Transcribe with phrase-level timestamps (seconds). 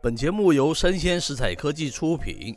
[0.00, 2.54] 本节目由生鲜食材科技出品，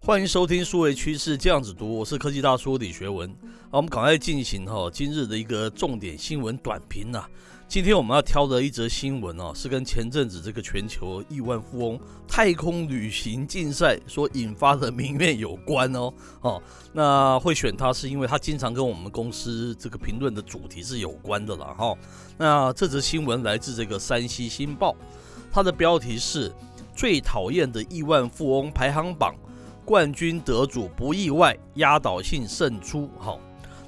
[0.00, 3.28] 欢迎收听数位趋势这样子读，我是科技大叔李学文。
[3.68, 7.26] 好，我们赶快进行哈今日的一个重点新闻短评呐。
[7.66, 11.98] 今天我们要挑的一则新闻哦，是跟前阵子这个全球亿万富翁
[12.28, 16.12] 太空旅行竞赛所引发的民怨有关哦。
[16.42, 16.62] 哦，
[16.92, 21.98] 那会选他是因为他经常跟我们公司这个评论的主题是有关的了哈。
[22.38, 24.94] 那这则新闻来自这个山西新报。
[25.52, 26.52] 它的标题是
[26.94, 29.34] “最讨厌的亿万富翁排行榜
[29.84, 33.10] 冠军得主不意外，压倒性胜出”。
[33.18, 33.38] 好，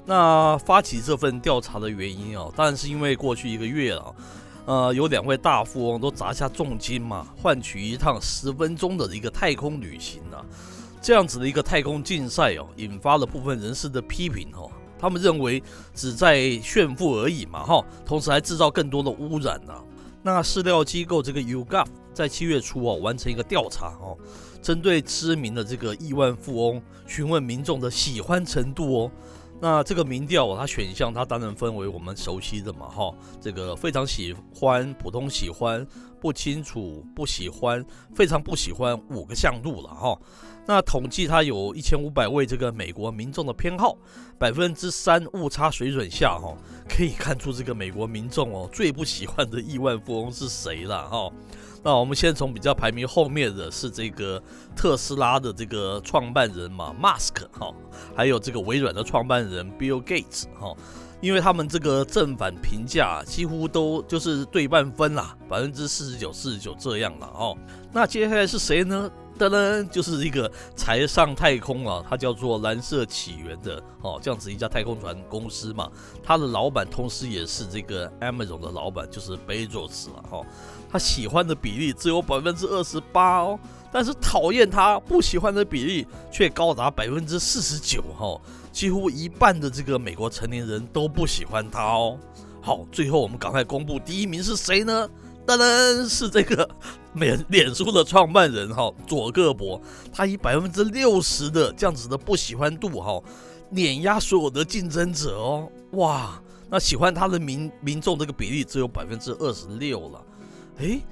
[0.05, 4.15] 那发起这份调查的原因啊，当然是因为过去一个月了，
[4.67, 10.45] 呃，有两位大富翁都砸下重金嘛，换取一趟十分钟的一个太空旅行啊。
[11.01, 14.71] 这样子的一个太空竞赛哦，引发了部分人士的批评哦。
[14.99, 15.61] 他们认为
[15.95, 19.75] 只在炫富而已嘛，哈，同时还制造更多的污染呢。
[20.23, 24.17] 那饲料机构这个 UGA 在七月初哦完成一个调查哦，
[24.63, 29.11] 针对知名的这个亿万富翁询问民众的喜欢程度哦。
[29.63, 35.87] 那这个民调它选项它当然分为我们熟悉的嘛哈，这个非常喜欢、普通喜欢、
[36.21, 40.19] 不清楚、不喜欢、非常不喜欢五个项度了哈。
[40.67, 43.97] 那统计它有一千五百位这个美国民众的偏好，
[44.37, 46.57] 百分之三误差水准下哈，
[46.89, 51.31] 可以看出这个美国民众哦最不喜欢的亿万富翁是谁了哈。
[51.85, 54.41] 那我们先从比较排名后面的是这个
[54.77, 57.75] 特斯拉的这个创办人嘛，m a s k 哈，
[58.15, 60.75] 还有这个微软的创办人人 Bill Gates 哈，
[61.21, 67.57] 因为他们这个正反评价几乎都就是对半分啦，百分之四十九、四十九这样了哦。
[67.93, 69.11] 那接下来是谁呢？
[69.39, 75.91] 当然就是一个才上太空啊，它叫做蓝色起源的哦，这样子一家太空船公司嘛，
[76.23, 80.43] 它的老板同时也是这个 Amazon 的老板，就是 Bezos 了哈。
[80.91, 83.59] 他喜欢的比例只有百分之二十八哦，
[83.91, 88.39] 但是讨厌他不喜欢的比例却高达百分之四十九哈，
[88.73, 92.19] 几乎一半的这个美国成年人都不喜欢他哦。
[92.61, 95.09] 好，最后我们赶快公布第一名是谁呢？
[95.45, 96.69] 当然是这个
[97.15, 99.81] 脸脸书的创办人哈，佐格博，
[100.13, 103.21] 他以百分之六十的这样子的不喜欢度哈，
[103.71, 106.41] 碾压所有的竞争者哦，哇，
[106.71, 110.25] 那喜欢他的民民众这个比例只有百分之二十六了，
[110.79, 111.03] 诶。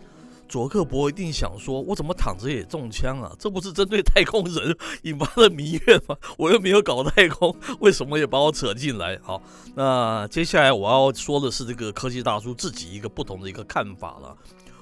[0.51, 3.31] 佐克伯一定想说：“我怎么躺着也中枪啊？
[3.39, 6.17] 这不是针对太空人 引发的民怨吗？
[6.37, 9.41] 我又没有搞太空，为什么也把我扯进来？”好，
[9.77, 14.37] 那接下来我要说的是这个科技大叔自己一个不同的一个看法了。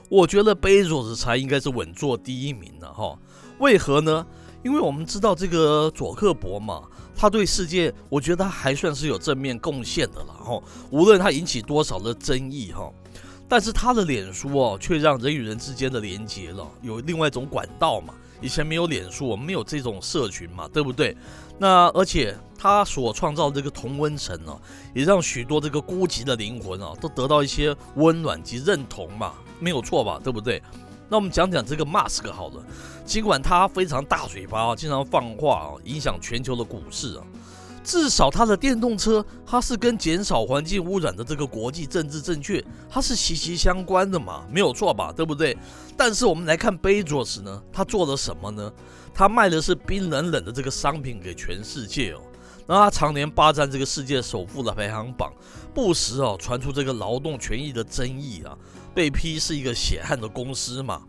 [0.08, 3.14] 我觉得贝佐斯才应该是稳坐第一名的哈。
[3.58, 4.26] 为何呢？
[4.64, 6.82] 因为我们知道这个佐克伯嘛，
[7.14, 10.58] 他对世界，我觉得他还算是有正面贡献的了哈。
[10.90, 12.90] 无论他引起多少的争议哈。
[13.48, 18.12] 但是他的脸书哦，却让人与人之间的连接了有另外一种管道嘛。
[18.40, 21.16] 以前没有脸书，我们没有这种社群嘛，对不对？
[21.58, 24.56] 那而且他所创造的这个同温层呢，
[24.94, 30.20] 也让许多这个孤寂的灵魂啊，都得到一些温暖及认同嘛，没有错吧？
[30.22, 30.62] 对不对？
[31.08, 32.62] 那我们讲讲这个马斯克好了，
[33.04, 37.24] 尽管他非常大嘴巴啊，经常放话啊，影响全球的股市啊。
[37.88, 45.10] 至少他的电动车，它是跟减少环境污染的这个国际政治正确，它是息息相关的嘛，没有错吧？
[45.10, 45.56] 对不对？
[45.96, 48.70] 但是我们来看贝佐斯呢，他做了什么呢？
[49.14, 52.20] 他卖的是冰冷冷的这个商品给全世界哦。
[52.66, 55.32] 那他常年霸占这个世界首富的排行榜，
[55.72, 58.54] 不时哦传出这个劳动权益的争议啊，
[58.94, 61.00] 被批是一个血汗的公司嘛。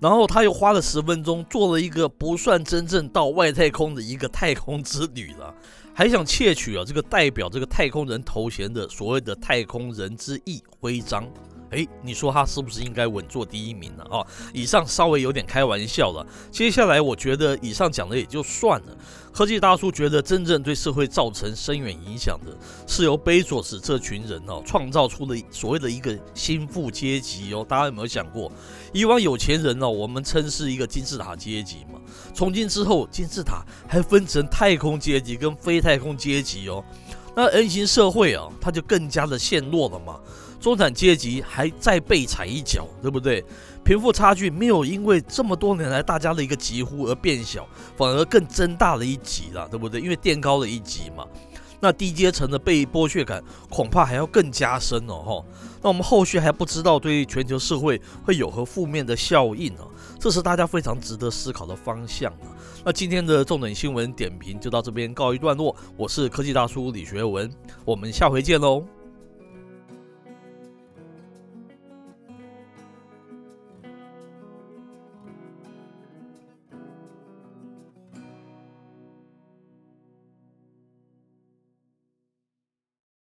[0.00, 5.54] 然后他又花了十分钟做了一个不算真正到外太空的一个太空之旅了。
[5.94, 11.26] 还想窃取啊这个代表这个太空人头衔的所谓的太空人之翼徽章，
[11.70, 14.04] 哎，你说他是不是应该稳坐第一名呢？
[14.10, 16.26] 啊，以上稍微有点开玩笑了。
[16.50, 18.96] 接下来我觉得以上讲的也就算了。
[19.30, 22.50] 科技大叔觉得真正对社会造成深远影响的，
[22.88, 27.64] 是由贝佐斯这群人哦创造出的所谓的一个新富阶级哦。
[27.68, 28.50] 大家有没有想过，
[28.92, 32.00] 以往有钱人哦，我们称是一个金字塔阶级嘛。
[32.34, 36.82] 从今之后，金字塔还分成太空阶级跟非太空阶级哦。
[37.36, 40.18] 那 N 型社会啊，它就更加的陷落了嘛。
[40.60, 43.44] 中产阶级还再被踩一脚，对不对？
[43.84, 47.66] 贫富差距没有因为这么多年来大家的一个疾呼而变小，
[47.96, 50.00] 反而更增大了一级了，对不对？
[50.00, 51.24] 因为垫高了一级嘛。
[51.80, 53.40] 那低阶层的被剥削感
[53.70, 55.44] 恐怕还要更加深哦，哈。
[55.80, 59.82] 那我们后续还不知道对全球社会会有何负面的效应呢？
[60.18, 62.50] 这是大家非常值得思考的方向啊。
[62.84, 67.48] 那今天的重点新闻点评就到这边告一段落，我是科技大叔李学文，
[67.84, 68.97] 我们下回见喽。